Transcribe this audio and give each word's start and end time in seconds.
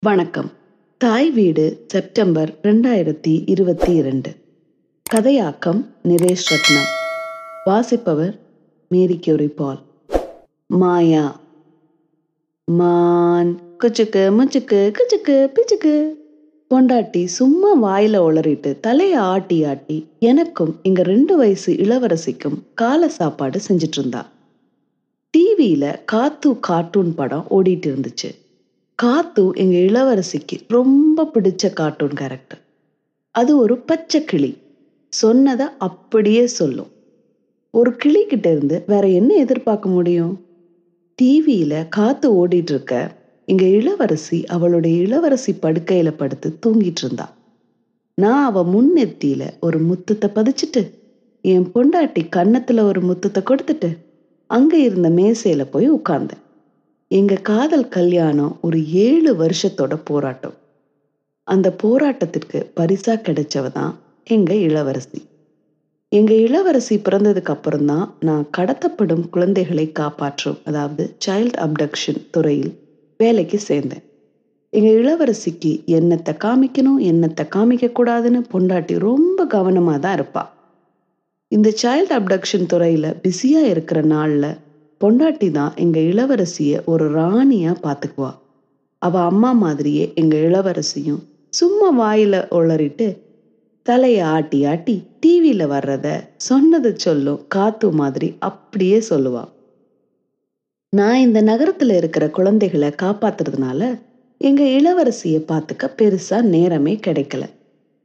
வணக்கம். 0.00 0.50
தாய் 0.98 1.30
வீடு 1.30 1.84
செப்டம்பர் 1.86 2.58
ரெண்டாயிரத்தி 2.62 3.42
இருபத்தி 3.46 3.94
இரண்டு. 3.94 4.34
கதையாக்கம் 5.14 5.84
நிரேஷ் 6.04 6.50
ரத்னம். 6.50 6.88
வாசிப்பவர் 7.64 8.38
மேரி 8.88 9.18
கியூரி 9.26 9.46
பால். 9.46 9.78
மாயா. 10.66 11.40
மான். 12.64 13.60
குச்சுக்கு 13.78 14.32
முச்சுக்கு 14.38 14.92
குச்சுக்கு 14.92 15.50
பிச்சுக்கு. 15.54 16.14
பொண்டாட்டி 16.74 17.24
சும்மா 17.24 17.82
வாயில 17.82 18.16
உளறிட்டு 18.30 18.80
தலையை 18.80 19.18
ஆட்டி 19.18 19.64
ஆட்டி 19.64 20.06
எனக்கும் 20.18 20.76
இங்க 20.82 21.02
ரெண்டு 21.02 21.36
வயசு 21.36 21.72
இளவரசிக்கும் 21.72 22.62
கால 22.74 23.08
சாப்பாடு 23.08 23.60
செஞ்சுட்டு 23.68 23.98
இருந்தா. 23.98 24.28
டிவியில 25.38 26.00
காத்து 26.04 26.60
கார்ட்டூன் 26.60 27.14
படம் 27.14 27.46
ஓடிட்டு 27.50 27.92
இருந்துச்சு. 27.92 28.47
காத்து 28.98 29.50
எங்க 29.54 29.76
இளவரசிக்கு 29.78 30.60
ரொம்ப 30.68 31.30
பிடிச்ச 31.34 31.72
கார்ட்டூன் 31.72 32.12
கேரக்டர் 32.12 32.60
அது 33.30 33.58
ஒரு 33.58 33.78
பச்சை 33.78 34.24
கிளி. 34.24 34.56
சொன்னதை 35.08 35.66
அப்படியே 35.78 36.46
சொல்லும். 36.46 36.88
ஒரு 37.70 37.96
கிளி 37.96 38.26
கிட்ட 38.26 38.50
இருந்து 38.50 38.84
வேற 38.86 39.08
என்ன 39.08 39.34
எதிர்பார்க்க 39.34 39.88
முடியும்? 39.88 40.46
டிவியில 41.22 41.88
காத்து 41.88 42.32
ஓடிட்டு 42.32 42.70
இருக்க 42.70 43.14
எங்க 43.44 43.64
இளவரசி 43.64 44.46
அவளுடைய 44.46 45.02
இளவரசி 45.02 45.52
படுக்கையில 45.52 46.10
படுத்து 46.16 46.58
தூங்கிட்டு 46.66 47.04
இருந்தா. 47.04 47.34
நான் 48.14 48.44
அவ 48.44 48.64
முன்னெத்தியில 48.64 49.42
ஒரு 49.60 49.80
முத்தத்தை 49.80 50.30
பதிச்சுட்டு 50.34 50.90
என் 51.42 51.70
பொண்டாட்டி 51.74 52.24
கன்னத்துல 52.36 52.80
ஒரு 52.80 53.02
முத்தத்தை 53.02 53.42
கொடுத்துட்டு 53.42 53.96
அங்க 54.46 54.78
இருந்த 54.78 55.10
மேசையில 55.10 55.64
போய் 55.70 55.92
உட்கார்ந்தேன். 55.92 56.44
எங்க 57.10 57.34
காதல் 57.34 57.88
கல்யாணம் 57.88 58.58
ஒரு 58.60 58.78
ஏழு 59.04 59.30
வருஷத்தோட 59.34 59.94
போராட்டம். 60.04 60.56
அந்த 61.44 61.68
போராட்டத்திற்கு 61.82 62.58
பரிசா 62.76 63.14
கிடைச்சவ 63.26 63.70
தான் 63.72 63.92
எங்க 64.26 64.54
இளவரசி. 64.54 65.20
எங்க 66.12 66.34
இளவரசி 66.34 66.96
பிறந்ததுக்கு 66.98 67.52
அப்புறம்தான் 67.54 68.04
நான் 68.20 68.44
கடத்தப்படும் 68.56 69.24
குழந்தைகளை 69.30 69.86
காப்பாற்றும் 69.92 70.58
அதாவது 70.64 71.16
சைல்ட் 71.26 71.58
அப்டக்ஷன் 71.60 72.20
துறையில் 72.30 72.72
வேலைக்கு 73.20 73.60
சேர்ந்தேன். 73.68 74.04
எங்க 74.72 74.90
இளவரசிக்கு 75.00 75.72
என்னத்தை 75.98 76.34
காமிக்கணும் 76.44 77.00
என்னத்தை 77.10 77.44
காமிக்க 77.56 77.92
கூடாதுன்னு 77.98 78.42
பொண்டாட்டி 78.52 78.98
ரொம்ப 78.98 79.46
கவனமா 79.46 79.98
தான் 79.98 80.16
இருப்பா. 80.18 80.46
இந்த 81.52 81.68
சைல்டு 81.82 82.14
அப்டக்ஷன் 82.20 82.70
துறையில 82.72 83.06
பிஸியா 83.22 83.62
இருக்கிற 83.64 84.00
நாள்ல 84.02 84.46
பொண்டாட்டி 85.00 85.48
தான் 85.50 85.72
எங்க 85.76 85.98
இளவரசிய 86.10 86.80
ஒரு 86.84 87.04
ராணியா 87.12 87.72
பாத்துக்குவா. 87.82 88.30
அவ 89.02 89.20
அம்மா 89.22 89.52
மாதிரியே 89.54 90.04
எங்க 90.14 90.36
இளவரசியும் 90.38 91.20
சும்மா 91.52 91.88
வாயில 92.00 92.36
உளறிட்டு 92.50 93.06
தலையை 93.86 94.22
ஆட்டி 94.36 94.58
ஆட்டி 94.64 94.94
டிவியில 95.22 95.62
வர்றத 95.66 96.06
சொன்னது 96.48 96.90
சொல்லும் 96.96 97.42
காத்து 97.48 97.88
மாதிரி 97.92 98.28
அப்படியே 98.40 98.98
சொல்லுவா. 99.10 99.44
நான் 100.92 101.18
இந்த 101.18 101.40
நகரத்துல 101.42 101.96
இருக்கிற 101.96 102.24
குழந்தைகளை 102.30 102.90
காப்பாத்துறதுனால 103.02 103.80
எங்க 104.40 104.62
இளவரசிய 104.78 105.36
பாத்துக்க 105.50 105.84
பெருசா 105.98 106.42
நேரமே 106.54 106.94
கிடைக்கல. 107.06 107.44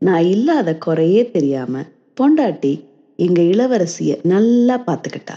நான் 0.01 0.25
இல்லாத 0.25 0.69
குறையே 0.77 1.23
தெரியாம 1.31 1.83
பொண்டாட்டி 2.17 2.73
எங்க 3.19 3.41
இளவரசிய 3.53 4.11
நல்லா 4.23 4.75
பாத்துக்கிட்டா. 4.87 5.35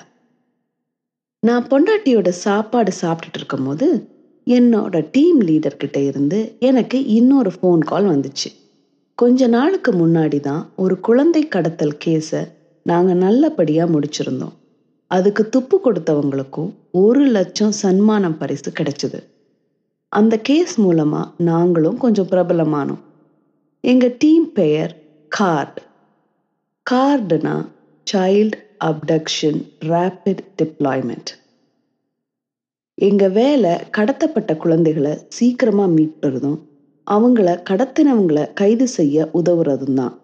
நான் 1.42 1.66
பொண்டாட்டியோட 1.66 2.28
சாப்பாடு 2.28 2.92
சாப்பிட்டுட்டு 3.00 3.34
இருக்கும்போது 3.34 3.86
என்னோட 4.46 5.08
டீம் 5.10 5.40
லீடர்கிட்ட 5.40 5.96
இருந்து 6.06 6.56
எனக்கு 6.58 7.04
இன்னொரு 7.04 7.50
ஃபோன் 7.50 7.78
கால் 7.78 8.04
வந்துச்சு. 8.04 8.50
கொஞ்ச 9.14 9.46
நாளுக்கு 9.46 9.92
முன்னாடி 9.92 10.40
தான் 10.40 10.72
ஒரு 10.76 11.00
குழந்தை 11.00 11.48
கடத்தல் 11.48 11.96
கேஸை 12.04 12.42
நாங்கள் 12.82 13.16
நல்லபடியாக 13.16 13.92
முடிச்சிருந்தோம். 13.92 14.54
அதுக்கு 15.06 15.48
துப்பு 15.48 15.80
கொடுத்தவங்களுக்கும் 15.84 16.70
ஒரு 16.90 17.24
லட்சம் 17.26 17.72
சன்மானம் 17.72 18.38
பரிசு 18.38 18.72
கிடைச்சது. 18.72 19.20
அந்த 20.08 20.38
கேஸ் 20.38 20.76
மூலமாக 20.80 21.30
நாங்களும் 21.36 21.96
கொஞ்சம் 21.96 22.30
பிரபலமானோம். 22.30 23.02
எங்கள் 23.80 24.16
டீம் 24.18 24.52
பெயர் 24.52 24.92
கார்டு. 25.28 25.82
கார்டுனா 26.90 27.56
சைல்ட் 28.06 28.56
அப்டக்ஷன் 28.84 29.60
ரேபிட் 29.80 30.42
டிப்ளாய்மெண்ட் 30.62 31.30
எங்க 32.94 33.28
வேலை 33.28 33.70
கடத்தப்பட்ட 33.96 34.56
குழந்தைகளை 34.56 35.18
சீக்கிரமா 35.28 35.86
மீட்பதும் 35.86 36.58
அவங்கள 37.06 37.62
கடத்தினவங்கள 37.70 38.52
கைது 38.54 38.88
செய்ய 38.88 39.30
உதவுறதும் 39.34 39.94
தான் 39.94 40.14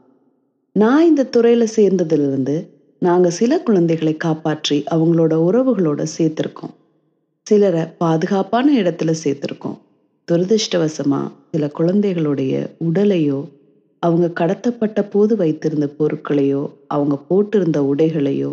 நான் 0.72 1.04
இந்த 1.04 1.28
துறையில 1.36 1.66
சேர்ந்ததுலேருந்து 1.76 2.68
நாங்க 2.98 3.30
சில 3.30 3.58
குழந்தைகளை 3.60 4.16
காப்பாற்றி 4.16 4.84
அவங்களோட 4.90 5.34
உறவுகளோட 5.34 6.06
சேர்த்துருக்கோம். 6.18 6.74
சிலரை 7.42 7.86
பாதுகாப்பான 7.98 8.66
இடத்துல 8.72 9.14
சேர்த்துருக்கோம். 9.24 9.78
துரதிருஷ்டவசமாக 10.28 11.32
சில 11.50 11.68
குழந்தைகளுடைய 11.68 12.70
உடலையோ 12.84 13.40
அவங்க 14.02 14.26
கடத்தப்பட்ட 14.40 15.00
போது 15.10 15.36
வைத்திருந்த 15.36 15.86
பொருட்களையோ 15.98 16.62
அவங்க 16.86 17.16
போட்டிருந்த 17.28 17.78
உடைகளையோ 17.92 18.50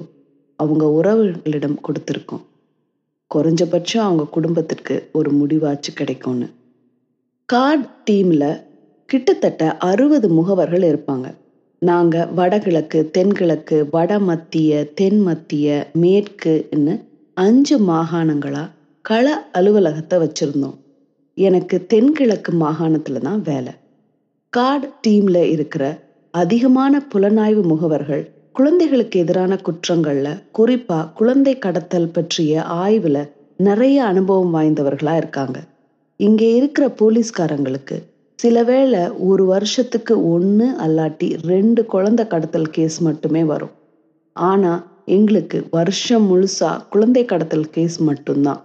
அவங்க 0.60 0.86
உறவுகளிடம் 1.00 1.78
கொடுத்துருக்கோம். 1.88 2.44
குறைஞ்சபட்சம் 3.32 4.06
அவங்க 4.06 4.24
குடும்பத்திற்கு 4.28 4.96
ஒரு 5.12 5.30
முடிவாச்சு 5.32 5.92
கிடைக்கும்னு. 5.94 6.48
கார்ட் 7.50 7.88
டீமில் 8.10 8.50
கிட்டத்தட்ட 9.10 9.78
அறுபது 9.82 10.28
முகவர்கள் 10.30 10.86
இருப்பாங்க. 10.92 11.28
நாங்க 11.82 12.16
வடகிழக்கு 12.32 13.00
தென்கிழக்கு 13.12 13.78
வட 13.92 14.20
மத்திய 14.20 14.72
தென் 14.94 15.22
மத்திய 15.22 15.68
மேற்குன்னு 16.02 16.94
அஞ்சு 17.38 17.78
மாகாணங்களா 17.88 18.64
கள 19.06 19.26
அலுவலகத்தை 19.52 20.18
வச்சிருந்தோம். 20.20 20.78
எனக்கு 21.38 21.78
தென்கிழக்கு 21.88 22.52
மாகாணத்துல 22.54 23.20
தான் 23.20 23.42
வேலை. 23.42 23.74
கார்டு 24.54 24.88
டீம்ல 25.08 25.36
இருக்கிற 25.36 25.84
அதிகமான 26.34 27.02
புலனாய்வு 27.14 27.64
முகவர்கள் 27.64 28.24
குழந்தைகளுக்கு 28.52 29.20
எதிரான 29.20 29.58
குற்றங்கள்ல 29.68 30.28
குறிப்பா 30.58 31.14
குழந்தை 31.14 31.60
கடத்தல் 31.60 32.12
பற்றிய 32.12 32.62
ஆய்வுல 32.62 33.18
நிறைய 33.58 34.06
அனுபவம் 34.06 34.54
வாய்ந்தவர்களா 34.56 35.16
இருக்காங்க. 35.18 35.58
இங்கே 36.16 36.56
இருக்கிற 36.56 36.88
போலீஸ்காரங்களுக்கு 37.02 37.98
சில 38.36 38.64
வேளை 38.64 39.10
ஒரு 39.10 39.46
வருஷத்துக்கு 39.46 40.30
ஒன்று 40.30 40.68
அல்லாட்டி 40.88 41.30
ரெண்டு 41.42 41.86
குழந்தை 41.86 42.28
கடத்தல் 42.28 42.70
கேஸ் 42.70 43.02
மட்டுமே 43.02 43.44
வரும். 43.44 43.74
ஆனா 44.36 44.74
எங்களுக்கு 45.06 45.68
வருஷம் 45.72 46.28
முழுசா 46.32 46.72
குழந்தை 46.90 47.26
கடத்தல் 47.26 47.70
கேஸ் 47.70 48.02
மட்டும்தான். 48.02 48.62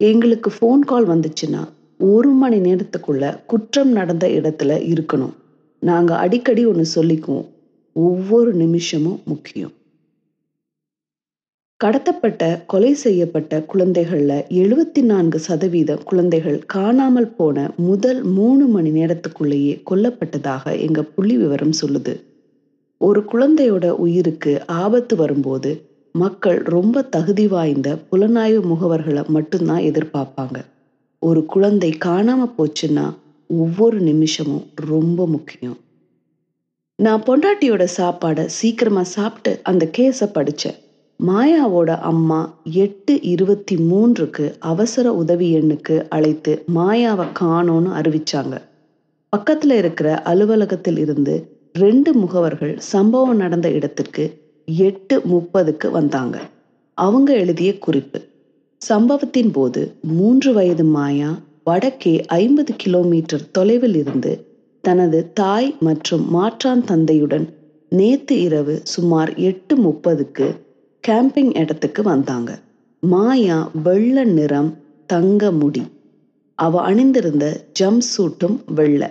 எங்களுக்கு 0.00 0.50
ஃபோன் 0.50 0.78
கால் 0.78 1.08
வந்துச்சுன்னா 1.08 1.64
ஒரு 2.00 2.30
மணி 2.30 2.58
நேரத்துக்குள்ள 2.60 3.44
குற்றம் 3.46 3.92
நடந்த 3.92 4.26
இடத்துல 4.26 4.72
இருக்கணும். 4.88 5.32
நாங்க 5.80 6.16
அடிக்கடி 6.16 6.66
ஒன்று 6.66 6.84
சொல்லிக்குவோம். 6.94 7.46
ஒவ்வொரு 7.92 8.54
நிமிஷமும் 8.54 9.20
முக்கியம். 9.24 9.72
கடத்தப்பட்ட 11.84 12.64
கொலை 12.66 12.94
செய்யப்பட்ட 12.94 13.64
குழந்தைகள்ல 13.74 14.42
எழுபத்தி 14.48 15.02
நான்கு 15.02 15.38
சதவீத 15.38 15.96
குழந்தைகள் 15.96 16.58
காணாமல் 16.66 17.34
போன 17.34 17.70
முதல் 17.76 18.22
மூணு 18.22 18.66
மணி 18.66 18.90
நேரத்துக்குள்ளேயே 18.90 19.82
கொல்லப்பட்டதாக 19.90 20.80
எங்க 20.80 21.02
புள்ளி 21.02 21.36
விவரம் 21.36 21.74
சொல்லுது. 21.82 22.14
ஒரு 22.98 23.24
குழந்தையோட 23.32 23.88
உயிருக்கு 23.90 24.66
ஆபத்து 24.66 25.16
வரும்போது 25.16 25.82
மக்கள் 26.12 26.62
ரொம்ப 26.62 27.02
தகுதி 27.02 27.48
வாய்ந்த 27.48 27.98
புலனாய்வு 28.12 28.62
முகவர்களை 28.62 29.26
மட்டும்தான் 29.26 29.80
எதிர்பார்ப்பாங்க. 29.80 30.58
ஒரு 31.18 31.46
குழந்தை 31.46 31.96
காணாம 32.04 32.52
போச்சுன்னா 32.58 33.14
ஒவ்வொரு 33.46 34.00
நிமிஷமும் 34.00 34.66
ரொம்ப 34.74 35.26
முக்கியம். 35.26 35.76
நான் 36.96 37.22
பொண்டாட்டியோட 37.22 37.86
சாப்பாடை 37.96 38.44
சீக்கிரமா 38.44 39.02
சாப்பிட்டு 39.02 39.60
அந்த 39.62 39.90
கேஸை 39.98 40.32
படித்தேன் 40.32 40.74
மாயாவோட 41.26 41.98
அம்மா 41.98 42.54
எட்டு 42.62 43.22
இருபத்தி 43.22 43.76
மூன்றுக்கு 43.76 44.54
அவசர 44.58 45.12
உதவி 45.12 45.54
எண்ணுக்கு 45.54 46.08
அழைத்து 46.08 46.64
மாயாவை 46.74 47.26
காணோன்னு 47.40 47.90
அறிவிச்சாங்க. 48.00 48.62
பக்கத்துல 49.36 49.70
இருக்கிற 49.70 50.22
அலுவலகத்தில் 50.22 50.98
இருந்து 50.98 51.56
ரெண்டு 51.72 52.14
முகவர்கள் 52.14 52.76
சம்பவம் 52.76 53.36
நடந்த 53.36 53.70
இடத்திற்கு 53.70 54.40
எட்டு 54.64 55.18
முப்பதுக்கு 55.18 55.90
வந்தாங்க. 55.90 56.40
அவங்க 56.94 57.32
எழுதிய 57.32 57.78
குறிப்பு. 57.78 58.27
சம்பவத்தின் 58.82 59.50
போது 59.50 59.80
மூன்று 60.08 60.52
வயது 60.52 60.84
மாயா 60.88 61.30
வடக்கே 61.66 62.12
ஐம்பது 62.36 62.72
கிலோமீட்டர் 62.76 63.44
தொலைவில் 63.52 63.96
இருந்து 63.96 64.32
தனது 64.84 65.18
தாய் 65.34 65.70
மற்றும் 65.80 66.24
மாற்றான் 66.30 66.82
தந்தையுடன் 66.84 67.46
நேத்து 67.92 68.34
இரவு 68.40 68.74
சுமார் 68.84 69.30
எட்டு 69.40 69.74
முப்பதுக்கு 69.76 70.46
கேம்பிங் 71.04 71.52
இடத்துக்கு 71.56 72.02
வந்தாங்க. 72.02 72.50
மாயா 73.02 73.58
வெள்ள 73.82 74.24
நிறம் 74.30 74.70
தங்க 75.08 75.50
முடி. 75.52 75.82
அவ 76.58 76.80
அணிந்திருந்த 76.80 77.44
ஜம்ப் 77.80 78.06
சூட்டும் 78.08 78.56
வெள்ள. 78.70 79.02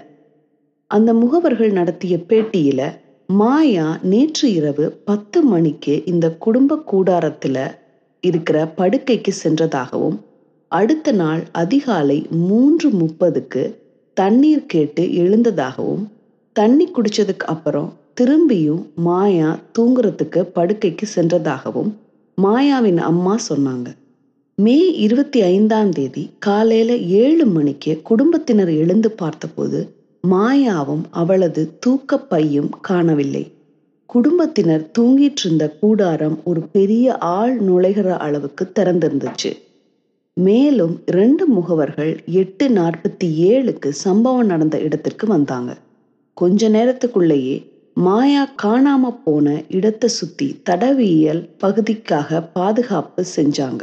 அந்த 0.92 1.14
முகவர்கள் 1.14 1.72
நடத்திய 1.72 2.18
பேட்டியில 2.30 2.82
மாயா 3.30 3.98
நேற்று 4.04 4.48
இரவு 4.52 4.86
பத்து 5.06 5.44
மணிக்கு 5.44 5.94
இந்த 6.06 6.26
குடும்ப 6.38 6.82
கூடாரத்துல 6.92 7.58
இருக்கிற 8.24 8.66
படுக்கைக்கு 8.68 9.32
சென்றதாகவும் 9.32 10.20
அடுத்த 10.68 11.12
நாள் 11.12 11.44
அதிகாலை 11.52 12.30
மூன்று 12.30 12.90
முப்பதுக்கு 12.90 13.76
தண்ணீர் 14.14 14.66
கேட்டு 14.66 15.04
எழுந்ததாகவும் 15.04 16.08
தண்ணி 16.54 16.92
குடிச்சதுக்கு 16.92 17.46
அப்புறம் 17.46 17.94
திரும்பியும் 18.22 18.84
மாயா 18.96 19.60
தூங்குறதுக்கு 19.80 20.42
படுக்கைக்கு 20.42 21.06
சென்றதாகவும் 21.16 21.98
மாயாவின் 22.42 22.98
அம்மா 22.98 23.36
சொன்னாங்க. 23.50 23.96
மே 24.56 24.92
இருபத்தி 24.92 25.42
ஐந்தாம் 25.42 25.90
தேதி 25.90 26.30
காலையில 26.40 26.96
ஏழு 26.96 27.46
மணிக்கு 27.46 28.02
குடும்பத்தினர் 28.02 28.74
எழுந்து 28.74 29.12
பார்த்தபோது 29.12 29.94
மாயாவும் 30.28 31.04
அவளது 31.12 31.74
தூக்க 31.80 32.18
பையும் 32.18 32.70
காணவில்லை. 32.82 33.52
குடும்பத்தினர் 34.10 34.92
தூங்கிட்டு 35.00 35.42
இருந்த 35.44 35.78
கூடாரம் 35.82 36.44
ஒரு 36.44 36.62
பெரிய 36.62 37.18
ஆள் 37.18 37.56
நுழைகிற 37.62 38.18
அளவுக்கு 38.18 38.72
திறந்திருந்துச்சு. 38.80 39.52
மேலும் 40.34 41.02
ரெண்டு 41.06 41.48
முகவர்கள் 41.48 42.14
எட்டு 42.26 42.70
நாற்பத்தி 42.70 43.28
ஏழுக்கு 43.50 43.90
சம்பவம் 43.90 44.46
நடந்த 44.46 44.80
இடத்திற்கு 44.80 45.28
வந்தாங்க. 45.28 45.78
கொஞ்ச 46.34 46.70
நேரத்துக்குள்ளேயே 46.70 47.58
மாயா 47.94 48.44
காணாம 48.64 49.12
போன 49.24 49.64
இடத்தை 49.68 50.10
சுத்தி 50.10 50.48
தடவியல் 50.70 51.44
பகுதிக்காக 51.58 52.42
பாதுகாப்பு 52.42 53.26
செஞ்சாங்க. 53.36 53.82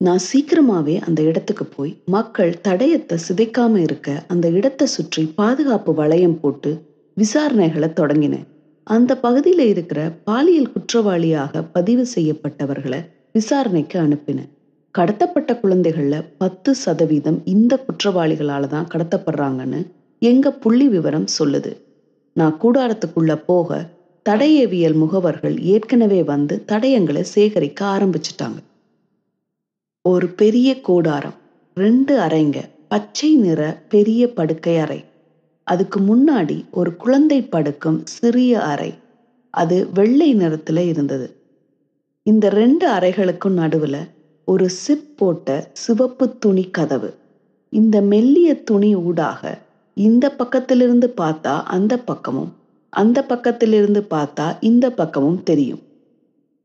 நான் 0.00 0.24
சீக்கிரமாவே 0.32 0.96
அந்த 1.00 1.22
இடத்துக்கு 1.22 1.64
போய் 1.66 1.92
மக்கள் 2.06 2.60
தடயத்தை 2.60 3.18
சிதைக்காம 3.28 3.76
இருக்க 3.76 4.24
அந்த 4.28 4.48
இடத்தை 4.50 4.86
சுற்றி 4.86 5.24
பாதுகாப்பு 5.34 5.94
வளையம் 5.94 6.40
போட்டு 6.40 6.72
விசாரணைகளை 7.16 7.88
தொடங்கினேன். 7.92 8.46
அந்த 8.86 9.18
பகுதியில 9.22 9.58
இருக்கிற 9.58 10.00
பாலியல் 10.24 10.72
குற்றவாளியாக 10.72 11.62
பதிவு 11.72 12.06
செய்யப்பட்டவர்களை 12.14 13.00
விசாரணைக்கு 13.32 14.00
அனுப்பினேன். 14.00 14.50
கடத்தப்பட்ட 14.98 15.52
குழந்தைகள்ல 15.62 16.24
பத்து 16.38 16.74
சதவீதம் 16.74 17.38
இந்த 17.44 17.84
குற்றவாளிகளால 17.86 18.66
தான் 18.66 18.90
கடத்தப்படுறாங்கன்னு 18.94 19.80
எங்க 20.18 20.52
புள்ளி 20.52 20.88
விவரம் 20.88 21.26
சொல்லுது. 21.38 21.72
நான் 22.32 22.58
கூடாரத்துக்குள்ள 22.62 23.34
போக 23.46 23.70
தடையவியல் 24.26 24.94
முகவர்கள் 24.94 25.56
ஏற்கனவே 25.60 26.22
வந்து 26.22 26.64
தடயங்களை 26.72 27.20
சேகரிக்க 27.20 27.80
ஆரம்பிச்சிட்டாங்க. 27.86 28.58
ஒரு 30.04 30.26
பெரிய 30.28 30.80
கூடாரம் 30.80 31.36
ரெண்டு 31.76 32.18
அறைங்க 32.18 32.58
பச்சை 32.88 33.34
நிற 33.34 33.60
பெரிய 33.88 34.22
படுக்கை 34.32 34.76
அறை 34.78 35.04
அதுக்கு 35.66 36.00
முன்னாடி 36.00 36.64
ஒரு 36.70 36.96
குழந்தை 36.96 37.42
படுக்கும் 37.42 38.02
சிறிய 38.04 38.62
அறை. 38.62 38.90
அது 39.54 39.86
வெள்ளை 39.94 40.34
நிறத்துல 40.34 40.76
இருந்தது. 40.76 41.26
இந்த 42.22 42.48
ரெண்டு 42.48 42.90
அறைகளுக்கும் 42.90 43.58
நடுவுல 43.58 43.96
ஒரு 44.48 44.68
சிப் 44.68 45.16
போட்ட 45.16 45.48
சிவப்பு 45.72 46.38
துணி 46.38 46.64
கதவு. 46.70 47.10
இந்த 47.72 48.00
மெல்லிய 48.02 48.62
துணி 48.62 48.96
ஊடாக 48.96 49.42
இந்த 49.96 50.34
பக்கத்திலிருந்து 50.38 51.08
பார்த்தா 51.20 51.62
அந்த 51.66 51.96
பக்கமும் 51.98 52.52
அந்த 52.92 53.24
பக்கத்திலிருந்து 53.28 54.02
பார்த்தா 54.14 54.52
இந்த 54.60 54.90
பக்கமும் 54.90 55.42
தெரியும். 55.42 55.82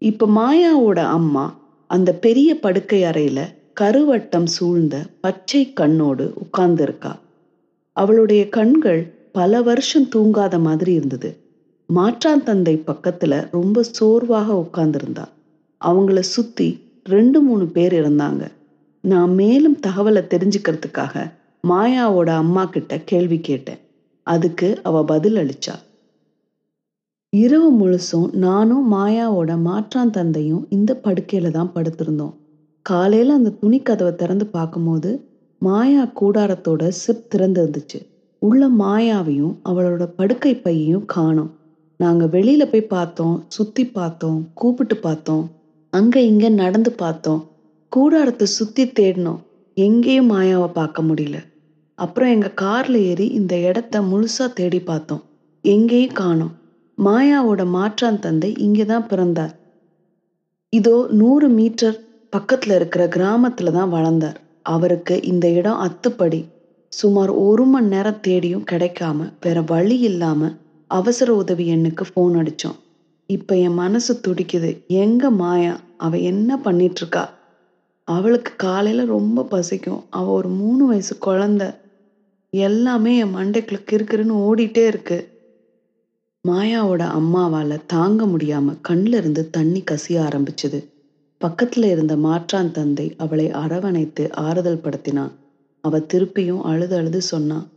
இப்ப 0.02 0.28
மாயாவோட 0.28 1.00
அம்மா 1.10 1.46
அந்த 1.90 2.14
பெரிய 2.16 2.60
படுக்கை 2.60 3.04
அறையில 3.04 3.40
கருவட்டம் 3.82 4.46
சூழ்ந்த 4.46 4.96
பச்சை 5.22 5.74
கண்ணோடு 5.74 6.34
உட்கார்ந்திருக்கா. 6.44 7.12
அவளுடைய 8.00 8.42
கண்கள் 8.50 9.02
பல 9.32 9.62
வருஷம் 9.62 10.08
தூங்காத 10.16 10.56
மாதிரி 10.60 10.92
இருந்தது. 10.94 11.30
மாற்றான் 11.90 12.44
தந்தை 12.44 12.84
பக்கத்துல 12.88 13.34
ரொம்ப 13.52 13.84
சோர்வாக 13.98 14.48
உட்கார்ந்திருந்தா. 14.64 15.26
அவங்கள 15.82 16.20
சுத்தி 16.28 16.68
ரெண்டு 17.06 17.40
மூணு 17.42 17.66
பேர் 17.68 17.94
இருந்தாங்க. 17.94 18.44
நான் 19.04 19.34
மேலும் 19.34 19.78
தகவலை 19.88 20.24
தெரிஞ்சுக்கிறதுக்காக 20.28 21.16
மாயாவோட 21.64 22.30
அம்மா 22.36 22.66
கிட்ட 22.66 22.98
கேள்வி 23.02 23.40
கேட்டேன். 23.40 23.80
அதுக்கு 24.28 24.68
அவ 24.84 25.04
பதில் 25.04 25.36
அளிச்சா. 25.36 25.76
இரவு 27.34 27.70
முழுசும் 27.74 28.30
நானும் 28.38 28.86
மாயாவோட 28.94 29.52
மாற்றான் 29.62 30.10
தந்தையும் 30.10 30.64
இந்த 30.70 30.92
படுக்கையில 31.04 31.52
தான் 31.52 31.74
படுத்திருந்தோம். 31.76 32.36
காலையில 32.86 33.34
அந்த 33.34 33.56
துணி 33.62 33.80
கதவை 33.82 34.14
திறந்து 34.16 34.46
பார்க்கும்போது 34.48 35.10
மாயா 35.62 36.04
கூடாரத்தோட 36.20 36.82
சிப் 37.02 37.26
திறந்திருந்துச்சு. 37.32 38.00
உள்ள 38.42 38.70
மாயாவையும் 38.80 39.56
அவளோட 39.70 40.04
படுக்கை 40.16 40.54
பையையும் 40.56 41.06
காணோம். 41.06 41.52
நாங்க 42.00 42.26
வெளியில 42.26 42.64
போய் 42.66 42.92
பார்த்தோம் 42.92 43.36
சுத்தி 43.48 43.86
பார்த்தோம் 43.90 44.40
கூப்பிட்டு 44.54 44.96
பார்த்தோம் 44.98 45.44
அங்க 45.94 46.16
இங்க 46.22 46.50
நடந்து 46.56 46.92
பார்த்தோம். 46.94 47.42
கூடாரத்தை 47.92 48.48
சுத்தி 48.50 48.84
தேடினோம். 49.00 49.42
எங்கேயும் 49.78 50.32
மாயாவை 50.32 50.70
பார்க்க 50.72 51.04
முடியல. 51.04 51.38
அப்புறம் 52.00 52.30
எங்க 52.30 52.50
கார்ல 52.62 52.98
ஏறி 53.04 53.26
இந்த 53.30 53.54
இடத்த 53.60 54.02
முழுசா 54.02 54.46
தேடி 54.54 54.80
பார்த்தோம். 54.82 55.24
எங்கேயும் 55.64 56.12
காணோம். 56.14 56.54
மாயாவோட 56.98 57.66
மாற்றான் 57.70 58.20
தந்தை 58.20 58.52
இங்கதான் 58.60 59.08
பிறந்தார். 59.08 59.54
இதோ 60.74 61.08
நூறு 61.12 61.50
மீட்டர் 61.50 61.98
பக்கத்துல 62.34 62.76
இருக்கிற 62.76 63.04
கிராமத்துல 63.08 63.72
தான் 63.72 63.90
வளர்ந்தார். 63.90 64.40
அவருக்கு 64.66 65.16
இந்த 65.24 65.46
இடம் 65.50 65.80
அத்துப்படி. 65.80 66.42
சுமார் 66.94 67.32
ஒரு 67.42 67.66
மணி 67.66 67.88
நேரம் 67.88 68.22
தேடியும் 68.22 68.68
கிடைக்காம 68.72 69.30
வேற 69.42 69.62
வழி 69.68 69.98
இல்லாம 70.02 70.42
அவசர 70.92 71.30
உதவி 71.36 71.66
எண்ணுக்கு 71.76 72.04
ஃபோன் 72.10 72.36
அடிச்சோம் 72.36 72.78
இப்ப 73.30 73.56
என் 73.58 73.74
மனசு 73.74 74.14
துடிக்குது. 74.28 74.70
எங்க 74.98 75.30
மாயா? 75.32 75.74
அவ 75.98 76.18
என்ன 76.32 76.58
பண்ணிட்டு 76.58 77.02
இருக்கா 77.02 77.24
அவளுக்கு 78.08 78.52
காலையில 78.58 79.06
ரொம்ப 79.08 79.48
பசிக்கும். 79.50 80.02
அவ 80.10 80.26
ஒரு 80.32 80.50
மூணு 80.52 80.86
வயசு 80.86 81.16
குழந்த. 81.26 81.64
எல்லாமே 82.54 83.18
என் 83.18 83.36
மண்டைக்குள்ள 83.36 83.80
கிறுக்கிறுன்னு 83.92 84.36
ஓடிட்டே 84.48 84.86
இருக்கு. 84.88 85.18
மாயாவோட 86.46 87.04
அம்மாவால 87.20 87.78
தாங்க 87.88 88.26
முடியாம 88.26 88.76
கண்ல 88.90 89.18
இருந்து 89.18 89.50
தண்ணி 89.50 89.84
கசிய 89.92 90.18
ஆரம்பிச்சது. 90.28 90.80
பக்கத்துல 91.42 91.90
இருந்த 91.90 92.18
மாற்றான் 92.18 92.72
தந்தை 92.72 93.06
அவளை 93.18 93.52
அரவணைத்து 93.52 94.24
ஆறுதல் 94.38 94.82
படுத்தினான். 94.84 95.34
அவ 95.84 96.00
திருப்பியும் 96.14 96.62
அழுது 96.62 96.96
அழுது 96.96 97.22
சொன்னான் 97.22 97.68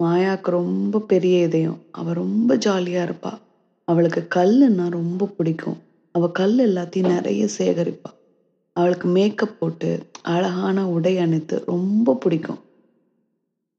மாயாக்கு 0.00 0.50
ரொம்ப 0.50 1.00
பெரிய 1.00 1.42
இதயம். 1.42 1.78
அவ 1.90 2.12
ரொம்ப 2.12 2.56
ஜாலியா 2.56 3.00
இருப்பா. 3.06 3.32
அவளுக்கு 3.88 4.22
கல்லுன்னா 4.36 4.88
ரொம்ப 4.90 5.28
பிடிக்கும். 5.36 5.78
அவ 6.14 6.28
கல் 6.30 6.58
எல்லாத்தையும் 6.58 7.12
நிறைய 7.16 7.48
சேகரிப்பா. 7.58 8.10
அவளுக்கு 8.76 9.08
மேக்கப் 9.08 9.56
போட்டு 9.58 9.90
அழகான 10.34 10.88
உடை 10.88 11.18
அணித்து 11.18 11.62
ரொம்ப 11.66 12.14
பிடிக்கும். 12.14 12.60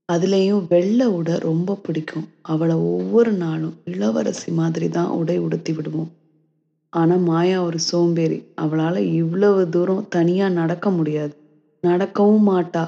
அதுலேயும் 0.09 0.65
வெள்ளை 0.69 1.07
உடை 1.19 1.35
ரொம்ப 1.39 1.79
பிடிக்கும். 1.83 2.27
அவளை 2.45 2.75
ஒவ்வொரு 2.93 3.31
நாளும் 3.43 3.75
இளவரசி 3.85 4.51
மாதிரி 4.51 4.89
தான் 4.89 5.11
உடை 5.19 5.37
உடுத்தி 5.39 5.73
விடுவோம். 5.73 6.11
ஆனால் 6.93 7.23
மாயா 7.23 7.57
ஒரு 7.63 7.79
சோம்பேறி. 7.81 8.37
அவளால் 8.55 9.01
இவ்வளவு 9.13 9.61
தூரம் 9.69 10.07
தனியாக 10.09 10.53
நடக்க 10.53 10.89
முடியாது. 10.89 11.33
நடக்கவும் 11.83 12.47
மாட்டா. 12.49 12.83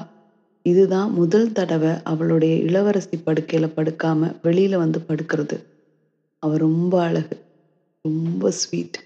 இதுதான் 0.66 1.10
முதல் 1.12 1.52
தடவை 1.52 1.92
அவளுடைய 2.04 2.54
இளவரசி 2.66 3.16
படுக்கையில் 3.24 3.74
படுக்காம 3.76 4.30
வெளியில் 4.42 4.76
வந்து 4.76 4.98
படுக்கிறது. 5.08 5.56
அவ 6.42 6.56
ரொம்ப 6.58 6.94
அழகு. 7.02 7.36
ரொம்ப 8.04 8.50
ஸ்வீட் 8.52 8.98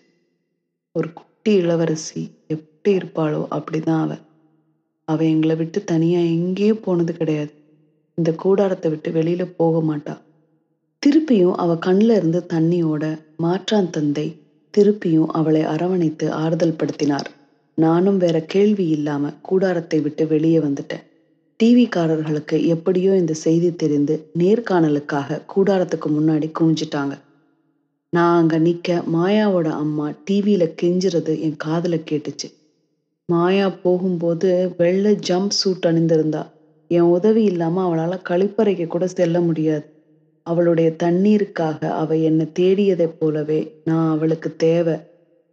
ஒரு 0.95 1.09
குட்டி 1.13 1.53
இளவரசி 1.55 2.23
எப்படி 2.51 2.93
இருப்பாளோ 2.97 3.43
அப்படிதான் 3.51 4.03
அவ. 4.03 4.13
அவ 5.09 5.25
எங்களை 5.25 5.57
விட்டு 5.57 5.85
தனியாக 5.85 6.33
எங்கேயும் 6.37 6.81
போனது 6.81 7.13
கிடையாது. 7.13 7.53
இந்த 8.19 8.31
கூடாரத்தை 8.35 8.91
விட்டு 8.91 9.11
வெளியில் 9.13 9.55
போக 9.57 9.81
மாட்டா. 9.81 10.15
திருப்பியும் 11.03 11.57
அவ 11.57 11.77
கண்ணில் 11.79 12.15
இருந்து 12.17 12.41
தண்ணியோட 12.55 13.05
மாற்றான் 13.37 13.91
தந்தை 13.91 14.27
திருப்பியும் 14.77 15.31
அவளை 15.33 15.63
அரவணைத்து 15.65 16.33
ஆறுதல் 16.35 16.79
படுத்தினார். 16.79 17.29
நானும் 17.79 18.17
வேற 18.17 18.37
கேள்வி 18.47 18.87
இல்லாம 18.89 19.31
கூடாரத்தை 19.41 19.99
விட்டு 20.01 20.27
வெளியே 20.27 20.59
வந்துட்டேன். 20.59 21.05
டிவிக்காரர்களுக்கு 21.61 22.57
எப்படியோ 22.67 23.13
இந்த 23.17 23.35
செய்தி 23.37 23.71
தெரிந்து 23.75 24.15
நேர்காணலுக்காக 24.39 25.41
கூடாரத்துக்கு 25.55 26.11
முன்னாடி 26.11 26.49
குமிஞ்சிட்டாங்க 26.59 27.15
நான் 28.13 28.37
அங்க 28.37 28.57
நிக்க 28.59 28.99
மாயாவோட 29.15 29.69
அம்மா 29.77 30.07
டிவியில 30.27 30.65
கெஞ்சுறது 30.83 31.33
என் 31.41 31.57
காதல 31.59 31.97
கேட்டுச்சு. 32.11 32.49
மாயா 33.29 33.67
போகும்போது 33.83 34.51
வெள்ளை 34.77 35.13
ஜம்ப் 35.29 35.55
சூட் 35.61 35.87
அணிந்திருந்தா. 35.87 36.43
என் 36.91 37.09
உதவி 37.17 37.43
இல்லாம 37.45 37.83
அவளால 37.87 38.19
கழிப்பறைக்கு 38.29 38.87
கூட 38.87 39.07
செல்ல 39.15 39.41
முடியாது. 39.41 39.87
அவளுடைய 40.47 40.97
தண்ணீருக்காக 41.03 41.91
அவ 41.95 42.17
என்னை 42.21 42.47
தேடியதைப் 42.59 43.17
போலவே 43.19 43.61
நான் 43.85 44.11
அவளுக்கு 44.11 44.57
தேவை. 44.57 44.97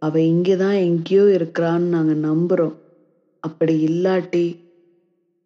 அவ 0.02 0.20
இங்கேதான் 0.22 0.78
எங்கேயோ 0.80 1.24
இருக்கிறான்னு 1.38 1.92
நாங்கள் 1.94 2.24
நம்புறோம். 2.24 2.74
அப்படி 3.42 3.84
இல்லாட்டி 3.86 4.44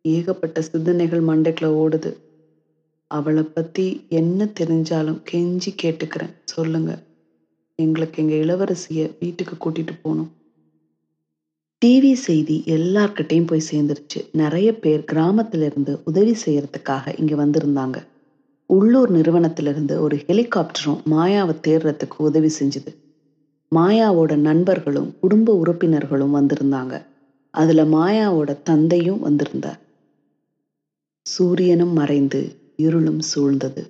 ஏகப்பட்ட 0.04 0.60
சிந்தனைகள் 0.62 1.22
மண்டைக்குள்ள 1.22 1.70
ஓடுது. 1.82 2.10
அவளை 3.10 3.44
பத்தி 3.54 3.86
என்ன 4.10 4.48
தெரிஞ்சாலும் 4.60 5.20
கெஞ்சி 5.30 5.70
கேட்டுக்கிறேன். 5.82 6.34
சொல்லுங்க. 6.44 6.92
எங்களுக்கு 7.78 8.22
எங்க 8.22 8.34
இளவரசிய 8.44 9.10
வீட்டுக்கு 9.20 9.56
கூட்டிட்டு 9.56 9.94
போகணும். 10.02 10.30
டிவி 11.82 12.12
செய்தி 12.18 12.64
எல்லார்கிட்டையும் 12.66 13.46
போய் 13.46 13.68
சேர்ந்துருச்சு. 13.70 14.20
நிறைய 14.32 14.78
பேர் 14.78 15.04
கிராமத்துல 15.12 15.66
இருந்து 15.70 16.00
உதவி 16.04 16.36
செய்யறதுக்காக 16.46 17.14
இங்க 17.18 17.34
வந்திருந்தாங்க. 17.36 17.98
உள்ளூர் 18.70 19.10
நிறுவனத்திலிருந்து 19.10 20.00
ஒரு 20.00 20.16
ஹெலிகாப்டரும் 20.26 20.98
மாயாவை 21.10 21.54
தேடுறதுக்கு 21.66 22.16
உதவி 22.18 22.50
செஞ்சுது. 22.60 22.90
மாயாவோட 23.72 24.36
நண்பர்களும் 24.40 25.10
குடும்ப 25.20 25.54
உறுப்பினர்களும் 25.54 26.36
வந்திருந்தாங்க. 26.36 26.94
அதுல 27.54 27.84
மாயாவோட 27.86 28.56
தந்தையும் 28.62 29.20
வந்திருந்தார். 29.20 29.78
சூரியனும் 31.26 31.92
மறைந்து 31.92 32.40
இருளும் 32.78 33.20
சூழ்ந்தது. 33.30 33.82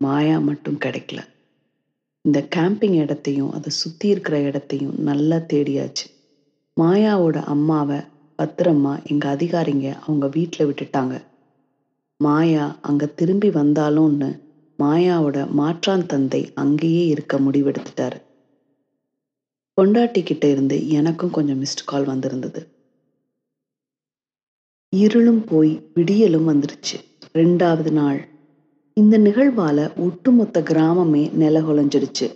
மாயா 0.00 0.38
மட்டும் 0.40 0.78
கிடைக்கல. 0.84 1.20
இந்த 2.24 2.48
கேம்பிங் 2.56 2.94
இடத்தையும் 2.94 3.52
அதை 3.52 3.70
சுத்தி 3.72 4.08
இருக்கிற 4.08 4.40
இடத்தையும் 4.40 4.94
நல்லா 5.00 5.36
தேடியாச்சு. 5.52 6.06
மாயாவோட 6.76 7.42
அம்மாவை 7.46 7.98
பத்திரமா 8.38 9.02
எங்க 9.04 9.36
அதிகாரிங்க 9.36 9.86
அவங்க 10.00 10.26
வீட்டில் 10.28 10.66
விட்டுட்டாங்க. 10.66 11.14
மாயா 12.20 12.78
அங்க 12.80 13.06
திரும்பி 13.06 13.48
வந்தாலும்னு 13.50 14.30
மாயாவோட 14.78 15.48
மாற்றான் 15.50 16.06
தந்தை 16.06 16.50
அங்கேயே 16.54 17.06
இருக்க 17.06 17.38
முடிவெடுத்துட்டாரு. 17.38 18.18
பொண்டாட்டி 19.78 20.22
கிட்ட 20.22 20.46
இருந்து 20.46 20.88
எனக்கும் 20.88 21.30
கொஞ்சம் 21.30 21.60
மிஸ்டு 21.62 21.84
கால் 21.84 22.04
வந்திருந்தது. 22.04 22.60
இருளும் 24.92 25.44
போய் 25.44 25.72
விடியலும் 25.94 26.48
வந்துருச்சு. 26.50 26.96
ரெண்டாவது 27.34 27.90
நாள். 27.92 28.20
இந்த 28.96 29.18
நிகழ்வால 29.18 29.96
ஒட்டுமொத்த 29.96 30.60
கிராமமே 30.60 31.22
நிலகுலைஞ்சிடுச்சு. 31.38 32.26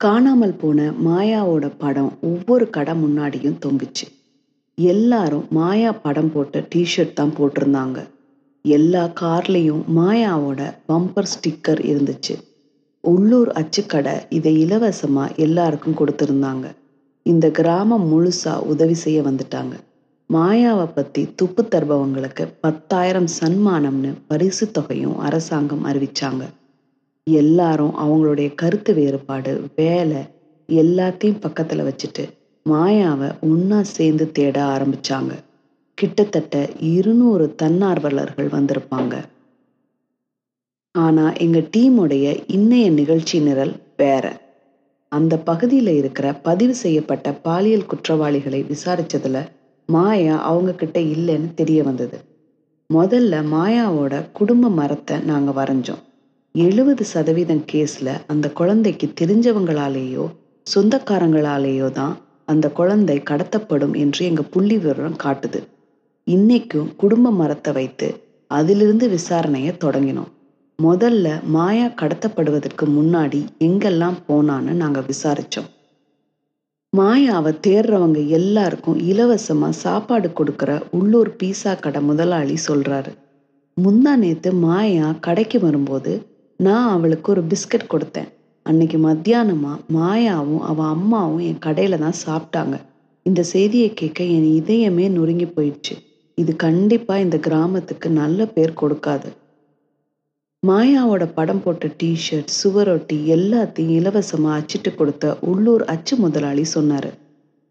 காணாமல் 0.00 0.56
போன 0.56 0.92
மாயாவோட 1.04 1.66
படம் 1.78 2.18
ஒவ்வொரு 2.20 2.70
கடை 2.70 2.94
முன்னாடியும் 2.94 3.60
தொங்குச்சு. 3.66 4.06
எல்லாரும் 4.78 5.46
மாயா 5.50 5.92
படம் 5.92 6.32
போட்ட 6.32 6.66
டிஷர்ட் 6.74 7.12
தான் 7.12 7.36
போட்டிருந்தாங்க. 7.38 7.98
எல்லா 8.64 9.04
கார்லேயும் 9.20 9.82
மாயாவோட 9.96 10.74
பம்பர் 10.88 11.30
ஸ்டிக்கர் 11.34 11.80
இருந்துச்சு. 11.82 12.34
உள்ளூர் 13.00 13.48
அச்சுக்கடை 13.48 14.12
இதை 14.28 14.64
இலவசமா 14.64 15.36
எல்லாருக்கும் 15.36 15.96
கொடுத்துருந்தாங்க. 15.96 16.66
இந்த 17.22 17.50
கிராமம் 17.50 18.06
முழுசா 18.12 18.58
உதவி 18.58 18.94
செய்ய 18.94 19.22
வந்துட்டாங்க. 19.22 19.74
மாயாவை 20.32 20.88
பத்தி 20.94 21.28
துப்பு 21.36 21.68
தருபவங்களுக்கு 21.70 22.52
பத்தாயிரம் 22.60 23.28
சன்மானம்னு 23.40 24.12
பரிசு 24.26 24.70
தொகையும் 24.70 25.18
அரசாங்கம் 25.18 25.86
அறிவிச்சாங்க. 25.86 26.44
எல்லாரும் 27.24 27.94
அவங்களுடைய 27.98 28.54
கருத்து 28.54 28.94
வேறுபாடு 28.94 29.64
வேலை 29.76 30.22
எல்லாத்தையும் 30.68 31.42
பக்கத்துல 31.46 31.84
வச்சுட்டு 31.88 32.24
மாயாவை 32.70 33.28
ஒன்னா 33.42 33.80
சேர்ந்து 33.80 34.32
தேட 34.32 34.62
ஆரம்பிச்சாங்க. 34.64 35.32
கிட்டத்தட்ட 35.98 36.54
இருநூறு 36.80 37.54
தன்னார்வலர்கள் 37.62 38.48
வந்திருப்பாங்க. 38.48 39.14
ஆனா 40.94 41.32
எங்க 41.32 41.58
டீமுடைய 41.76 42.26
இன்னைய 42.48 42.90
நிகழ்ச்சி 42.90 43.40
நிரல் 43.40 43.74
வேற. 43.96 44.24
அந்த 45.12 45.42
பகுதியில 45.46 45.88
இருக்கிற 45.96 46.32
பதிவு 46.42 46.74
செய்யப்பட்ட 46.74 47.32
பாலியல் 47.32 47.86
குற்றவாளிகளை 47.86 48.60
விசாரிச்சதுல 48.62 49.38
மாயா 49.88 50.36
அவங்க 50.42 50.74
கிட்ட 50.74 51.00
இல்லைன்னு 51.00 51.54
தெரிய 51.54 51.82
வந்தது. 51.82 52.18
முதல்ல 52.90 53.42
மாயாவோட 53.44 54.14
குடும்ப 54.32 54.68
மரத்தை 54.70 55.18
நாங்க 55.20 55.50
வரைஞ்சோம். 55.52 56.02
எழுபது 56.54 57.04
சதவீதம் 57.04 57.64
கேஸ்ல 57.72 58.08
அந்த 58.26 58.50
குழந்தைக்கு 58.50 59.06
தெரிஞ்சவங்களாலேயோ 59.20 60.24
சொந்தக்காரங்களாலேயோ 60.66 61.90
தான் 61.90 62.14
அந்த 62.44 62.68
குழந்தை 62.70 63.22
கடத்தப்படும் 63.30 63.94
என்று 63.96 64.24
எங்க 64.24 64.42
புள்ளி 64.42 64.78
விவரம் 64.78 65.20
காட்டுது. 65.24 65.60
இன்னைக்கும் 66.34 66.90
குடும்ப 67.00 67.30
மரத்தை 67.38 67.70
வைத்து 67.76 68.08
அதிலிருந்து 68.50 69.06
விசாரணையை 69.14 69.72
தொடங்கினோம். 69.84 70.30
முதல்ல 70.78 71.26
மாயா 71.54 71.86
கடத்தப்படுவதற்கு 72.00 72.84
முன்னாடி 72.96 73.40
எங்கெல்லாம் 73.66 74.18
போனான்னு 74.28 74.72
நாங்கள் 74.82 75.08
விசாரித்தோம் 75.12 75.70
மாயாவை 76.92 77.52
தேடுறவங்க 77.66 78.20
எல்லாருக்கும் 78.38 78.98
இலவசமாக 79.10 79.78
சாப்பாடு 79.84 80.28
கொடுக்குற 80.38 80.70
உள்ளூர் 80.98 81.30
பீஸா 81.40 81.72
கடை 81.84 82.00
முதலாளி 82.10 82.56
சொல்கிறாரு 82.68 83.12
முந்தா 83.76 84.12
நேற்று 84.22 84.52
மாயா 84.64 85.08
கடைக்கு 85.26 85.60
வரும்போது 85.60 86.12
நான் 86.60 86.88
அவளுக்கு 86.96 87.28
ஒரு 87.34 87.44
பிஸ்கட் 87.50 87.92
கொடுத்தேன். 87.92 88.30
அன்னைக்கு 88.66 88.98
மத்தியானமாக 89.08 89.82
மாயாவும் 89.96 90.64
அவள் 90.70 90.92
அம்மாவும் 90.96 91.44
என் 91.48 91.62
கடையில் 91.66 92.02
தான் 92.04 92.20
சாப்பிட்டாங்க. 92.26 92.76
இந்த 93.26 93.40
செய்தியை 93.54 93.90
கேட்க 94.00 94.20
என் 94.36 94.48
இதயமே 94.60 95.06
நொறுங்கி 95.16 95.48
போயிடுச்சு. 95.56 95.94
இது 96.34 96.56
கண்டிப்பா 96.56 97.16
இந்த 97.16 97.38
கிராமத்துக்கு 97.38 98.10
நல்ல 98.10 98.46
பேர் 98.46 98.72
கொடுக்காது. 98.80 99.28
மாயாவோட 100.66 101.32
படம் 101.34 101.62
போட்ட 101.62 101.86
டிஷர்ட் 101.86 102.52
சுவரொட்டி 102.64 103.12
எல்லாத்தையும் 103.12 103.94
இலவசமா 103.98 104.50
அச்சிட்டு 104.52 104.94
கொடுத்த 104.94 105.36
உள்ளூர் 105.40 105.84
அச்சு 105.84 106.16
முதலாளி 106.16 106.64
சொன்னாரு. 106.74 107.10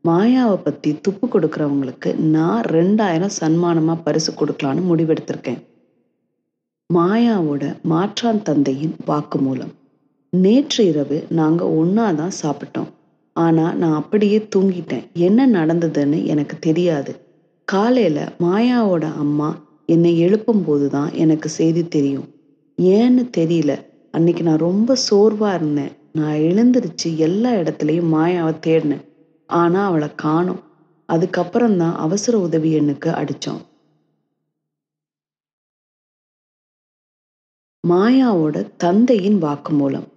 மாயாவை 0.08 0.56
பத்தி 0.64 1.00
துப்பு 1.02 1.28
கொடுக்கறவங்களுக்கு 1.28 2.16
நான் 2.16 2.64
ரெண்டாயிரம் 2.64 3.36
சன்மானமா 3.40 3.98
பரிசு 4.04 4.32
கொடுக்கலான்னு 4.32 4.84
முடிவெடுத்திருக்கேன். 4.92 5.62
மாயாவோட 6.94 7.82
மாற்றான் 7.82 8.42
தந்தையின் 8.42 8.96
வாக்குமூலம். 9.08 9.74
நேற்று 10.30 10.86
இரவு 10.86 11.26
நாங்க 11.30 11.66
ஒன்னாதான் 11.66 12.32
சாப்பிட்டோம். 12.42 12.90
ஆனா 13.34 13.74
நான் 13.74 13.94
அப்படியே 13.94 14.48
தூங்கிட்டேன். 14.56 15.12
என்ன 15.14 15.48
நடந்ததுன்னு 15.48 16.24
எனக்கு 16.24 16.58
தெரியாது. 16.60 17.31
காலையில 17.72 18.20
மாயாவோட 18.44 19.16
அம்மா 19.16 19.50
என்னை 19.90 20.20
எழுப்பும் 20.20 20.64
போதுதான் 20.64 21.14
எனக்கு 21.14 21.50
செய்தி 21.50 21.88
தெரியும். 21.88 22.28
ஏன்னு 22.78 23.24
தெரியல. 23.38 23.72
அன்னைக்கு 24.14 24.44
நான் 24.44 24.66
ரொம்ப 24.68 24.96
சோர்வா 25.10 25.54
இருந்தேன். 25.54 25.92
நான் 26.12 26.38
எழுந்திருச்சு 26.42 27.10
எல்லா 27.18 27.52
இடத்துலயும் 27.54 28.12
மாயாவை 28.14 28.54
தேடினேன். 28.60 29.06
ஆனா 29.50 29.86
அவளை 29.86 30.10
காணோம். 30.16 30.62
அதுக்கப்புறம் 31.10 31.78
தான் 31.78 31.96
அவசர 31.98 32.38
உதவி 32.38 32.70
எண்ணுக்கு 32.80 33.10
அடிச்சோம் 33.12 33.62
மாயாவோட 37.84 38.56
தந்தையின் 38.78 39.38
வாக்குமூலம் 39.38 40.08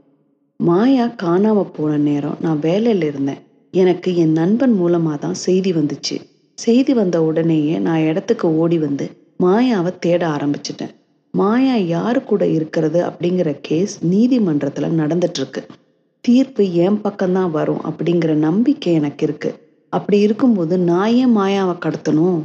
மாயா 0.61 1.07
காணாம 1.23 1.65
போன 1.73 1.97
நேரம் 1.99 2.41
நான் 2.41 2.61
வேலையில 2.61 3.03
இருந்தேன். 3.03 3.41
எனக்கு 3.75 4.11
என் 4.17 4.33
நண்பன் 4.33 4.75
மூலமா 4.81 5.19
தான் 5.19 5.35
செய்தி 5.35 5.73
வந்துச்சு. 5.73 6.17
செய்தி 6.59 6.93
வந்த 6.95 7.17
உடனேயே 7.23 7.79
நான் 7.79 8.01
இடத்துக்கு 8.01 8.57
ஓடி 8.57 8.79
வந்து 8.79 9.07
மாயாவை 9.43 9.99
தேட 9.99 10.23
ஆரம்பிச்சிட்டேன். 10.29 10.93
மாயா 11.35 11.75
யாரு 11.75 12.25
கூட 12.25 12.47
இருக்கிறது 12.47 13.01
அப்படிங்கிற 13.03 13.61
கேஸ் 13.61 13.95
நீதிமன்றத்துல 14.07 14.91
நடந்துட்டு 15.01 15.41
இருக்கு 15.41 15.63
தீர்ப்பு 16.25 16.65
என் 16.75 17.01
பக்கம்தான் 17.05 17.51
வரும் 17.51 17.83
அப்படிங்கிற 17.85 18.35
நம்பிக்கை 18.35 18.93
எனக்கு 18.93 19.25
இருக்கு. 19.25 19.51
அப்படி 19.93 20.19
இருக்கும்போது 20.19 20.79
நான் 20.79 21.13
ஏன் 21.13 21.37
மாயாவை 21.37 21.75
கடத்தணும்? 21.85 22.41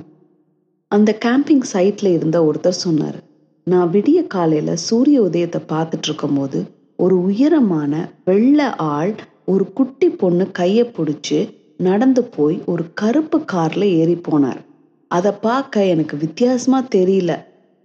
அந்த 0.91 1.17
கேம்பிங் 1.25 1.65
சைட்ல 1.73 2.07
இருந்த 2.13 2.37
ஒருத்தர் 2.43 2.83
சொன்னார் 2.85 3.19
நான் 3.67 3.91
விடிய 3.91 4.27
காலையில 4.27 4.75
சூரிய 4.75 5.21
உதயத்தை 5.21 5.61
பார்த்துட்டு 5.69 6.07
இருக்கும்போது 6.07 6.59
ஒரு 6.95 7.15
உயரமான 7.23 7.93
வெள்ளை 8.25 8.67
ஆள் 8.77 9.13
ஒரு 9.45 9.73
குட்டி 9.73 10.09
பொண்ணு 10.09 10.51
கையை 10.51 10.85
பிடிச்சி 10.97 11.39
நடந்து 11.79 12.23
போய் 12.23 12.61
ஒரு 12.65 12.83
கருப்பு 12.93 13.37
கார்ல 13.53 13.83
ஏறி 13.83 14.15
போனார். 14.15 14.61
அதை 15.07 15.31
பார்க்க 15.41 15.85
எனக்கு 15.85 16.17
வித்தியாசமா 16.17 16.83
தெரியல. 16.95 17.31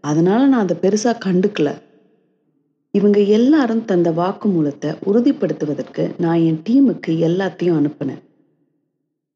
அதனால 0.04 0.46
நான் 0.46 0.60
அதை 0.60 0.76
பெருசா 0.82 1.12
கண்டுக்கல. 1.24 1.68
இவங்க 2.90 3.20
எல்லாரும் 3.20 3.84
தந்த 3.84 4.10
வாக்குமூலத்தை 4.10 4.90
உறுதிப்படுத்துவதற்கு 5.06 6.14
நான் 6.18 6.40
என் 6.40 6.62
டீமுக்கு 6.68 7.12
எல்லாத்தையும் 7.28 7.78
அனுப்பினேன். 7.80 8.22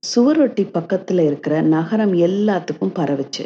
சுவரொட்டி 0.03 0.65
பக்கத்துல 0.75 1.21
இருக்கிற 1.21 1.61
நகரம் 1.61 2.13
எல்லாத்துக்கும் 2.13 2.97
பரவுச்சு. 2.99 3.45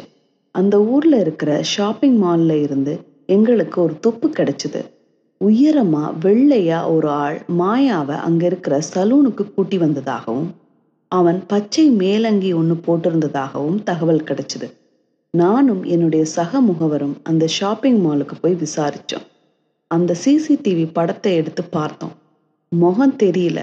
அந்த 0.51 0.81
ஊர்ல 0.81 1.19
இருக்கிற 1.19 1.63
ஷாப்பிங் 1.63 2.23
மால்ல 2.23 2.61
இருந்து 2.61 2.93
எங்களுக்கு 3.25 3.81
ஒரு 3.81 3.99
துப்பு 3.99 4.29
கிடைச்சது. 4.29 4.81
உயரமா 5.41 6.03
வெள்ளையா 6.21 6.91
ஒரு 6.91 7.09
ஆள் 7.09 7.39
மாயாவை 7.59 8.17
அங்க 8.17 8.45
இருக்கிற 8.45 8.79
சலூனுக்கு 8.93 9.53
கூட்டி 9.53 9.77
வந்ததாகவும் 9.77 10.51
அவன் 11.17 11.39
பச்சை 11.51 11.85
மேலங்கி 12.01 12.51
ஒன்று 12.59 12.75
போட்டிருந்ததாகவும் 12.85 13.79
தகவல் 13.89 14.25
கிடைச்சது. 14.29 14.67
நானும் 15.33 15.83
என்னுடைய 15.93 16.23
சக 16.37 16.61
முகவரும் 16.61 17.15
அந்த 17.23 17.43
ஷாப்பிங் 17.57 17.99
மாலுக்கு 18.05 18.35
போய் 18.41 18.55
விசாரித்தோம் 18.63 19.27
அந்த 19.91 20.11
சிசிடிவி 20.23 20.85
படத்தை 20.91 21.31
எடுத்து 21.35 21.63
பார்த்தோம். 21.77 22.15
முகம் 22.71 23.15
தெரியல. 23.23 23.59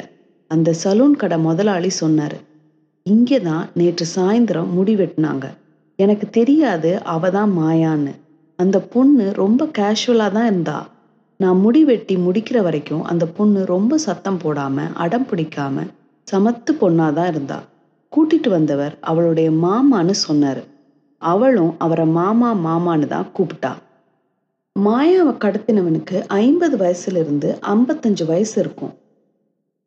அந்த 0.51 0.71
சலூன் 0.83 1.17
கடை 1.17 1.39
முதலாளி 1.39 1.91
சொன்னார் 2.03 2.39
இங்கே 3.07 3.39
தான் 3.41 3.65
நேற்று 3.75 4.07
சாயந்தரம் 4.17 4.73
முடி 4.77 4.95
வெட்டினாங்க. 4.97 5.47
எனக்கு 5.99 6.27
தெரியாது 6.31 6.91
அவ 7.15 7.31
தான் 7.31 7.53
மாயான்னு. 7.59 8.13
அந்த 8.59 8.79
பொண்ணு 8.95 9.27
ரொம்ப 9.43 9.69
கேஷுவலாக 9.79 10.35
தான் 10.37 10.49
இருந்தா. 10.51 10.79
நான் 11.41 11.61
முடி 11.65 11.83
வெட்டி 11.85 12.15
முடிக்கிற 12.27 12.59
வரைக்கும் 12.63 13.05
அந்த 13.05 13.25
பொண்ணு 13.37 13.61
ரொம்ப 13.75 13.99
சத்தம் 14.07 14.41
போடாமல் 14.43 14.93
அடம் 15.05 15.27
பிடிக்காமல் 15.31 15.91
சமத்து 16.33 16.71
பொண்ணாதான் 16.73 17.27
இருந்தா. 17.27 17.63
கூட்டிட்டு 18.17 18.49
வந்தவர் 18.49 18.99
அவளுடைய 19.01 19.51
மாமான்னு 19.51 20.15
சொன்னாரு. 20.29 20.63
அவளும் 21.19 21.79
அவரை 21.79 22.07
மாமா 22.07 22.55
மாமான்னு 22.55 23.07
தான் 23.07 23.27
கூப்பிட்டா. 23.37 23.73
மாயாவை 24.81 25.33
கடத்தினவனுக்கு 25.35 26.25
ஐம்பது 26.27 26.77
வயசுல 26.77 27.17
இருந்து 27.17 27.59
ஐம்பத்தஞ்சு 27.67 28.25
வயசு 28.27 28.61
இருக்கும். 28.61 28.95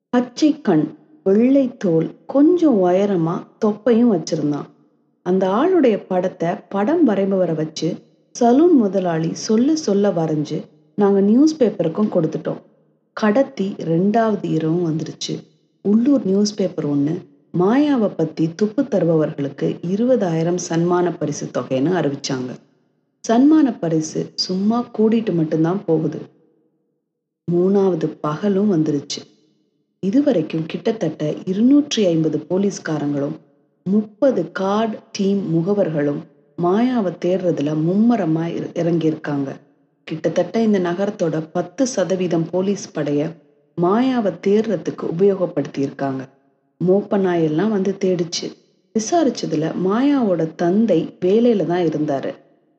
பச்சை 0.10 0.62
கண் 0.62 0.96
வெள்ளை 1.24 1.78
தோல் 1.78 2.16
கொஞ்சம் 2.26 2.84
உயரமா 2.84 3.44
தொப்பையும் 3.60 4.14
வச்சிருந்தான். 4.14 4.66
அந்த 5.22 5.50
ஆளுடைய 5.50 6.04
படத்தை 6.08 6.50
படம் 6.70 7.08
வரைபவரை 7.08 7.56
வச்சு 7.56 7.98
சலூன் 8.40 8.72
முதலாளி 8.72 9.34
சொல்ல 9.34 9.76
சொல்ல 9.76 10.10
வரைஞ்சு 10.10 10.64
நாங்க 10.96 11.22
நியூஸ் 11.22 11.64
பேப்பருக்கும் 11.64 12.10
கொடுத்துட்டோம். 12.16 12.62
கடத்தி 13.14 13.76
ரெண்டாவது 13.80 14.52
இரவும் 14.52 14.86
வந்துருச்சு. 14.90 15.53
உள்ளூர் 15.84 16.26
நியூஸ் 16.26 16.56
பேப்பர் 16.56 16.86
ஒன்று 16.86 17.22
மாயாவை 17.60 18.08
பத்தி 18.18 18.50
துப்பு 18.56 18.84
தருபவர்களுக்கு 18.84 19.78
இருபதாயிரம் 19.82 20.58
சன்மான 20.70 21.18
பரிசு 21.20 21.46
தொகைன்னு 21.46 22.02
அறிவிச்சாங்க. 22.02 22.56
சன்மான 23.28 23.80
பரிசு 23.80 24.32
சும்மா 24.36 24.90
கூடிட்டு 25.00 25.34
மட்டும்தான் 25.34 25.86
போகுது. 25.86 26.22
மூணாவது 27.52 28.18
பகலும் 28.22 28.72
வந்துருச்சு. 28.72 29.22
இதுவரைக்கும் 30.00 30.66
கிட்டத்தட்ட 30.66 31.34
இருநூற்றி 31.46 32.06
ஐம்பது 32.06 32.46
போலீஸ்காரங்களும் 32.50 33.38
முப்பது 33.84 34.52
கார்டு 34.52 34.98
டீம் 35.12 35.50
முகவர்களும் 35.50 36.24
மாயாவை 36.64 37.14
தேடுறதுல 37.26 37.76
மும்மரமா 37.76 38.46
இற- 38.46 38.92
இறங்கியிருக்காங்க. 38.92 39.48
கிட்டத்தட்ட 40.04 40.62
இந்த 40.62 40.80
நகரத்தோட 40.80 41.50
பத்து 41.54 41.88
சதவீதம் 41.88 42.50
போலீஸ் 42.50 42.98
படைய 42.98 43.42
மாயாவை 43.78 44.32
தேடுறதுக்கு 44.48 45.04
உபயோகப்படுத்தியிருக்காங்க. 45.08 46.22
மோப்ப 46.82 47.18
நாயெல்லாம் 47.18 47.70
வந்து 47.70 47.98
தேடிச்சு. 48.04 48.46
விசாரிச்சதுல 48.96 49.68
மாயாவோட 49.86 50.42
தந்தை 50.56 51.00
வேலையில 51.26 51.66
தான் 51.66 51.86
இருந்தாரு. 51.86 52.32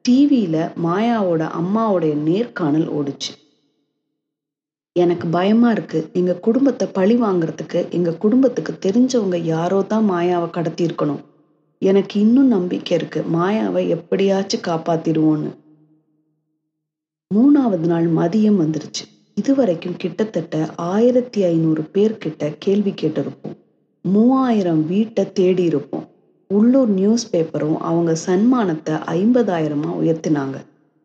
டிவியில 0.04 0.56
மாயாவோட 0.84 1.42
அம்மாவோடைய 1.60 2.14
நேர்காணல் 2.26 2.88
ஓடுச்சு. 2.88 3.30
எனக்கு 4.96 5.26
பயமா 5.28 5.70
இருக்கு. 5.70 6.04
எங்க 6.12 6.32
குடும்பத்தை 6.38 6.86
பழி 6.92 7.16
வாங்குறதுக்கு 7.16 7.80
எங்க 7.90 8.16
குடும்பத்துக்கு 8.16 8.72
தெரிஞ்சவங்க 8.86 9.36
யாரோ 9.46 9.82
தான் 9.82 10.10
மாயாவை 10.10 10.50
கடத்தி 10.50 10.84
இருக்கணும் 10.84 11.22
எனக்கு 11.82 12.20
இன்னும் 12.20 12.48
நம்பிக்கை 12.48 12.96
இருக்கு. 12.96 13.20
மாயாவை 13.36 13.88
எப்படியாச்சும் 13.88 14.66
காப்பாத்திடுவோன்னு. 14.66 15.50
மூணாவது 17.30 17.86
நாள் 17.86 18.06
மதியம் 18.10 18.60
வந்துருச்சு. 18.60 19.04
இதுவரைக்கும் 19.34 19.96
கிட்டத்தட்ட 19.96 20.68
ஆயிரத்தி 20.76 21.42
ஐநூறு 21.42 21.82
பேர்கிட்ட 21.82 22.56
கேள்வி 22.58 22.90
கேட்டிருப்போம். 22.90 23.56
மூவாயிரம் 24.02 24.86
வீட்டை 24.86 25.32
தேடி 25.32 25.62
இருப்போம் 25.62 26.08
உள்ளூர் 26.48 26.88
நியூஸ் 26.88 27.36
பேப்பரும் 27.36 27.76
அவங்க 27.76 28.16
சன்மானத்தை 28.26 28.94
ஐம்பதாயிரமா 28.94 29.90
உயர்த்தினாங்க. 30.02 30.54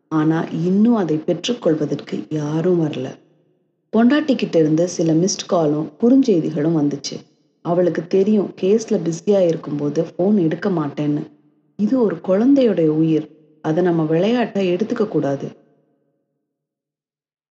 ஆனா 0.08 0.44
இன்னும் 0.44 0.96
அதை 0.96 1.18
பெற்றுக்கொள்வதற்கு 1.18 2.24
யாரும் 2.30 2.86
வரல. 2.86 3.08
பொண்டாட்டிக்கிட்ட 3.98 4.56
இருந்து 4.56 4.88
சில 4.88 5.14
மிஸ்ட் 5.14 5.48
காலும் 5.48 5.92
குறுஞ்செய்திகளும் 6.02 6.78
வந்துச்சு. 6.82 7.18
அவளுக்கு 7.62 8.08
தெரியும் 8.08 8.54
கேஸ்ல 8.62 9.00
பிஸியா 9.04 9.48
இருக்கும்போது 9.48 10.06
ஃபோன் 10.18 10.36
எடுக்க 10.36 10.70
மாட்டேன்னு. 10.70 11.24
இது 11.76 12.02
ஒரு 12.02 12.16
குழந்தையுடைய 12.28 12.88
உயிர். 12.88 13.38
அதை 13.62 13.84
நம்ம 13.84 14.04
விளையாட்டை 14.04 14.74
எடுத்துக்க 14.74 15.08
கூடாது 15.08 15.59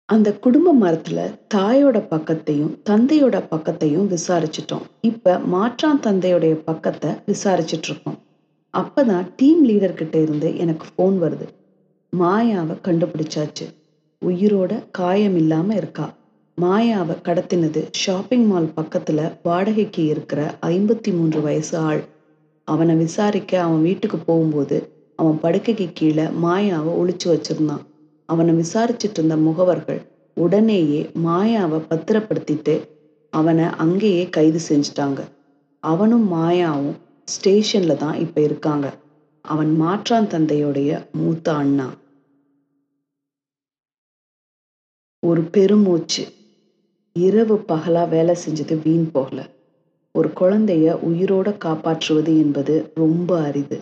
அந்த 0.09 0.33
குடும்ப 0.35 0.73
மரத்துல 0.81 1.21
தாயோட 1.55 1.97
பக்கத்தையும் 2.11 2.75
தந்தையோட 2.91 3.37
பக்கத்தையும் 3.51 4.15
விசாரிச்சிட்டோம். 4.15 4.85
இப்ப 5.01 5.39
மாற்றான் 5.39 6.01
தந்தையோடைய 6.01 6.55
பக்கத்தை 6.65 7.11
விசாரிச்சிட்டு 7.11 7.89
இருக்கோம் 7.89 8.19
அப்பதான் 8.75 9.33
டீம் 9.37 9.69
லீடர் 9.69 9.95
கிட்ட 9.95 10.19
இருந்து 10.19 10.57
எனக்கு 10.57 10.87
ஃபோன் 10.93 11.17
வருது. 11.25 11.47
மாயாவை 12.13 12.77
கண்டுபிடிச்சாச்சு. 12.83 13.67
உயிரோட 14.23 14.73
காயம் 14.91 15.37
இல்லாம 15.37 15.75
இருக்கா? 15.75 16.07
மாயாவை 16.59 17.17
கடத்தினது 17.23 17.83
ஷாப்பிங் 17.91 18.47
மால் 18.47 18.73
பக்கத்துல 18.77 19.21
வாடகைக்கு 19.43 20.07
இருக்கிற 20.07 20.55
ஐம்பத்தி 20.67 21.17
மூன்று 21.17 21.41
வயசு 21.41 21.79
ஆள். 21.79 22.03
அவனை 22.69 22.95
விசாரிக்க 22.95 23.61
அவன் 23.61 23.83
வீட்டுக்கு 23.83 24.19
போகும்போது 24.19 24.79
அவன் 25.19 25.39
படுக்கைக்கு 25.43 25.91
கீழே 25.95 26.25
மாயாவை 26.45 26.95
ஒழிச்சு 27.03 27.29
வச்சிருந்தான். 27.29 27.85
அவனை 28.29 28.55
விசாரிச்சிட்டு 28.55 29.19
இருந்த 29.19 29.37
முகவர்கள் 29.37 30.01
உடனேயே 30.37 31.01
மாயாவை 31.25 31.79
பத்திரப்படுத்திட்டு 31.91 32.75
அவனை 33.33 33.65
அங்கேயே 33.77 34.29
கைது 34.29 34.61
செஞ்சுட்டாங்க. 34.69 35.21
அவனும் 35.83 36.33
மாயாவும் 36.33 36.97
ஸ்டேஷன்ல 37.29 37.97
தான் 37.97 38.19
இப்ப 38.19 38.41
இருக்காங்க. 38.41 38.87
அவன் 39.45 39.77
மாற்றான் 39.77 40.27
தந்தையோடைய 40.27 40.91
மூத்த 41.17 41.55
அண்ணா. 41.55 41.87
ஒரு 45.23 45.43
பெருமூச்சு. 45.51 46.23
இரவு 47.17 47.55
பகலா 47.69 48.09
வேலை 48.09 48.35
செஞ்சது 48.45 48.83
வீண் 48.83 49.11
போகல. 49.11 49.39
ஒரு 50.15 50.29
குழந்தைய 50.41 50.97
உயிரோட 51.03 51.59
காப்பாற்றுவது 51.59 52.39
என்பது 52.39 52.75
ரொம்ப 52.95 53.41
அரிது. 53.41 53.79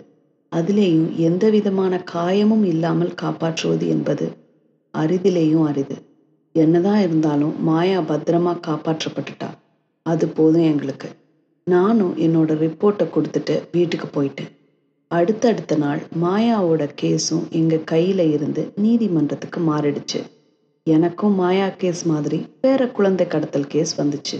அதிலேயும் 0.55 1.15
எந்த 1.15 1.49
விதமான 1.49 2.03
காயமும் 2.13 2.63
இல்லாமல் 2.63 3.13
காப்பாற்றுவது 3.13 3.87
என்பது 3.87 4.25
அரிதிலேயும் 4.97 5.65
அரிது. 5.65 5.95
என்னதான் 6.55 7.01
இருந்தாலும் 7.01 7.63
மாயா 7.63 7.99
பத்திரமா 7.99 8.53
காப்பாற்றப்பட்டுட்டா. 8.67 9.49
அது 10.01 10.27
போதும் 10.27 10.61
எங்களுக்கு. 10.61 11.09
நானும் 11.63 12.17
என்னோட 12.17 12.51
ரிப்போர்ட்டை 12.63 13.07
கொடுத்துட்டு 13.07 13.55
வீட்டுக்கு 13.71 14.07
போயிட்டேன். 14.15 14.51
அடுத்தடுத்த 15.07 15.77
நாள் 15.77 16.01
மாயாவோட 16.23 16.89
கேஸும் 17.01 17.49
எங்க 17.49 17.75
கையில 17.91 18.31
இருந்து 18.31 18.71
நீதிமன்றத்துக்கு 18.75 19.59
மாறிடுச்சு. 19.59 20.21
எனக்கும் 20.83 21.35
மாயா 21.35 21.69
கேஸ் 21.69 22.05
மாதிரி 22.05 22.45
வேற 22.61 22.87
குழந்தை 22.87 23.27
கடத்தல் 23.27 23.67
கேஸ் 23.67 24.01
வந்துச்சு. 24.01 24.37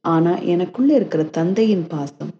ஆனா 0.00 0.38
எனக்குள்ள 0.38 0.94
இருக்கிற 0.94 1.22
தந்தையின் 1.22 1.86
பாசம் 1.86 2.32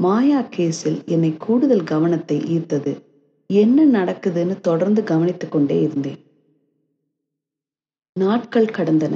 மாயா 0.00 0.40
கேஸில் 0.40 1.04
என்னை 1.04 1.36
கூடுதல் 1.36 1.84
கவனத்தை 1.84 2.40
ஈர்த்தது. 2.40 2.98
என்ன 3.46 4.04
நடக்குதுன்னு 4.04 4.60
தொடர்ந்து 4.60 5.02
கவனித்துக் 5.02 5.50
கொண்டே 5.50 5.80
இருந்தேன். 5.80 6.18
நாட்கள் 8.12 8.64
கடந்தன. 8.64 9.14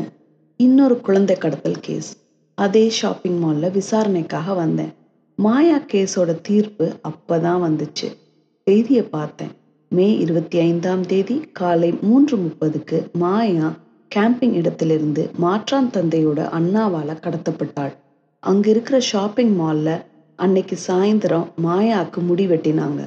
இன்னொரு 0.57 1.01
குழந்தை 1.01 1.37
கடத்தல் 1.37 1.81
கேஸ். 1.81 2.17
அதே 2.55 2.89
ஷாப்பிங் 2.89 3.43
மால்ல 3.43 3.71
விசாரணைக்காக 3.71 4.55
வந்தேன். 4.55 4.93
மாயா 5.37 5.79
கேஸோட 5.79 6.41
தீர்ப்பு 6.41 6.97
அப்பதான் 7.09 7.65
வந்துச்சு. 7.67 8.17
செய்தியை 8.63 9.03
பார்த்தேன். 9.03 9.51
மே 9.89 10.19
இருபத்தி 10.19 10.59
ஐந்தாம் 10.59 11.07
தேதி 11.07 11.41
காலை 11.53 11.99
மூன்று 12.01 12.37
முப்பதுக்கு 12.37 13.13
மாயா 13.13 13.75
கேம்பிங் 14.15 14.53
இடத்திலிருந்து 14.53 15.31
மாற்றான் 15.37 15.91
தந்தையோட 15.93 16.49
அண்ணாவால 16.59 17.17
கடத்தப்பட்டாள். 17.17 17.97
அங்க 18.39 18.71
இருக்கிற 18.71 19.01
ஷாப்பிங் 19.01 19.59
மால்ல 19.59 20.13
அன்னைக்கு 20.39 20.77
சாயந்தரம் 20.87 21.47
மாயாக்கு 21.63 22.21
முடி 22.23 22.47
வெட்டினாங்க. 22.47 23.01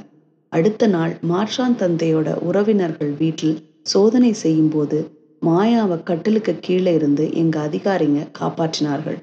அடுத்த 0.49 0.87
நாள் 0.87 1.13
மார்ஷான் 1.29 1.79
தந்தையோட 1.79 2.33
உறவினர்கள் 2.39 3.11
வீட்டில் 3.11 3.57
சோதனை 3.81 4.33
செய்யும்போது 4.33 4.97
மாயாவை 5.45 6.03
கட்டிலுக்கு 6.03 6.59
கீழே 6.59 6.93
இருந்து 6.93 7.33
எங்க 7.33 7.69
அதிகாரிங்க 7.69 8.27
காப்பாற்றினார்கள். 8.39 9.17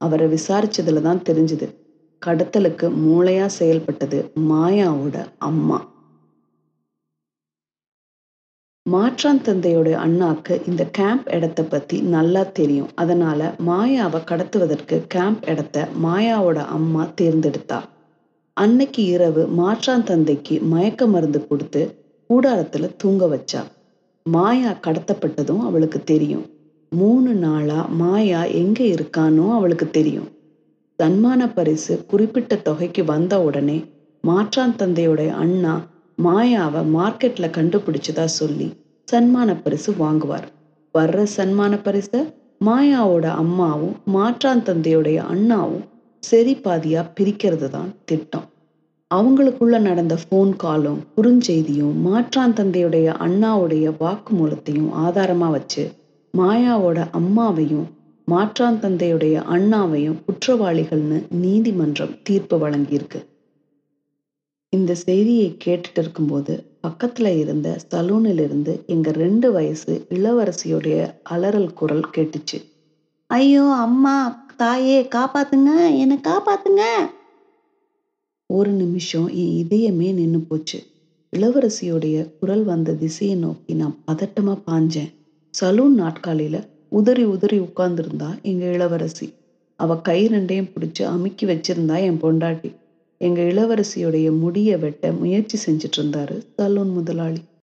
அவரை 0.00 0.26
விசாரிச்சதுல 0.26 1.00
தான் 1.00 1.22
தெரிஞ்சது. 1.22 1.68
கடத்தலுக்கு 2.22 2.88
மூளையா 3.06 3.46
செயல்பட்டது 3.46 4.30
மாயாவோட 4.48 5.16
அம்மா. 5.38 5.78
மாற்றான் 8.86 9.40
தந்தையோட 9.40 9.88
அண்ணாக்கு 10.04 10.54
இந்த 10.66 10.82
கேம்ப் 10.90 11.26
இடத்தை 11.28 11.64
பத்தி 11.64 11.96
நல்லா 12.14 12.42
தெரியும். 12.52 12.88
அதனால 12.94 13.40
மாயாவை 13.66 14.20
கடத்துவதற்கு 14.24 14.96
கேம்ப் 15.06 15.42
இடத்தை 15.44 15.82
மாயாவோட 16.04 16.58
அம்மா 16.76 17.02
தேர்ந்தெடுத்தா. 17.20 17.78
அன்னைக்கு 18.56 19.02
இரவு 19.06 19.42
மாற்றான் 19.52 20.04
தந்தைக்கு 20.04 20.56
மயக்க 20.72 21.06
மருந்து 21.06 21.40
கொடுத்து 21.46 21.82
கூடாரத்துல 22.30 22.90
தூங்க 22.96 23.26
வச்சா. 23.26 23.62
மாயா 24.26 24.72
கடத்தப்பட்டதும் 24.86 25.62
அவளுக்கு 25.68 26.00
தெரியும். 26.04 26.44
மூணு 26.92 27.30
நாளா 27.36 27.80
மாயா 28.00 28.42
எங்க 28.62 28.80
இருக்கானோ 28.94 29.46
அவளுக்கு 29.54 29.90
தெரியும். 29.90 30.28
சன்மான 30.98 31.42
பரிசு 31.54 31.94
குறிப்பிட்ட 32.10 32.58
தொகைக்கு 32.66 33.02
வந்த 33.04 33.34
உடனே 33.42 33.78
மாற்றான் 34.24 34.76
தந்தையோட 34.76 35.22
அண்ணா 35.42 35.72
மாயாவை 36.18 36.82
மார்க்கெட்ல 36.96 37.46
கண்டுபிடிச்சதா 37.56 38.24
சொல்லி 38.24 38.68
சன்மான 39.08 39.50
பரிசு 39.62 39.90
வாங்குவார். 39.92 40.46
வர்ற 40.94 41.26
சன்மான 41.36 41.82
பரிசை 41.82 42.20
மாயாவோட 42.64 43.26
அம்மாவும் 43.42 43.96
மாற்றான் 44.06 44.62
தந்தையோடைய 44.62 45.18
அண்ணாவும் 45.34 45.86
சரி 46.22 46.54
பாதியா 46.64 47.00
பிரிக்கிறது 47.16 47.68
தான் 47.70 47.90
திட்டம். 48.04 48.46
அவங்களுக்குள்ள 49.10 49.78
நடந்த 49.78 50.14
ஃபோன் 50.14 50.52
காலும் 50.56 51.00
குறுஞ்செய்தியும் 51.16 51.96
மாற்றான் 52.00 52.52
தந்தையுடைய 52.52 53.08
அண்ணாவுடைய 53.26 53.86
வாக்குமூலத்தையும் 54.00 54.92
ஆதாரமா 55.06 55.48
வச்சு 55.50 55.84
மாயாவோட 56.34 56.98
அம்மாவையும் 57.12 57.88
மாற்றான் 58.28 58.78
தந்தையுடைய 58.80 59.36
அண்ணாவையும் 59.54 60.18
குற்றவாளிகள்னு 60.26 61.18
நீதிமன்றம் 61.30 62.16
தீர்ப்பு 62.22 62.56
வழங்கியிருக்கு. 62.58 63.20
இந்த 64.72 64.92
செய்தியை 65.02 65.48
கேட்டுட்டு 65.64 65.98
இருக்கும்போது 65.98 66.52
பக்கத்துல 66.84 67.30
இருந்த 67.36 67.78
சலூனில் 67.84 68.40
இருந்து 68.40 68.72
எங்க 68.88 69.10
ரெண்டு 69.14 69.48
வயசு 69.52 69.92
இளவரசியுடைய 70.16 70.96
அலறல் 71.30 71.72
குரல் 71.72 72.06
கேட்டுச்சு. 72.14 72.58
ஐயோ 73.30 73.64
அம்மா 73.82 74.14
தாயே 74.56 74.98
காப்பாத்துங்க 75.14 75.70
என்னை 76.02 76.16
காப்பாத்துங்க! 76.24 76.82
ஒரு 78.50 78.70
நிமிஷம் 78.72 79.28
என் 79.34 79.54
இதயமே 79.62 80.08
நின்று 80.12 80.40
போச்சு. 80.42 80.78
இளவரசியுடைய 81.32 82.16
குரல் 82.38 82.64
வந்த 82.64 82.94
திசையை 82.94 83.36
நோக்கி 83.36 83.72
நான் 83.74 83.96
பதட்டமா 84.06 84.54
பாஞ்சேன். 84.66 85.10
சலூன் 85.54 85.96
நாட்காலியில 86.00 86.56
உதறி 86.92 87.24
உதறி 87.34 87.58
உட்கார்ந்துருந்தா 87.60 88.30
எங்க 88.42 88.64
இளவரசி. 88.72 89.26
அவ 89.80 89.96
கை 90.02 90.20
ரெண்டையும் 90.28 90.72
பிடிச்சு 90.74 91.02
அமுக்கி 91.06 91.46
வச்சிருந்தா 91.46 91.96
என் 92.02 92.20
பொண்டாட்டி. 92.24 92.70
எங்க 93.22 93.40
இளவரசியுடைய 93.42 94.28
முடிய 94.38 94.78
வெட்ட 94.78 95.12
முயற்சி 95.12 95.56
செஞ்சுட்டு 95.66 95.98
இருந்தாரு 95.98 96.36
சலூன் 96.56 96.92
முதலாளி. 96.92 97.42